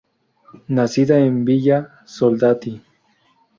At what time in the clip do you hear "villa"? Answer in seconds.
1.45-1.91